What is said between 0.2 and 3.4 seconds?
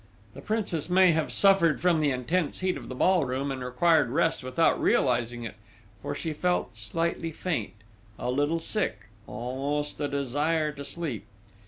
The Princess may have suffered from the intense heat of the ball